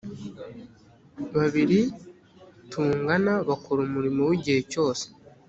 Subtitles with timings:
[1.35, 1.79] babiri
[2.71, 5.05] tungana bakora umurimo w igihe cyose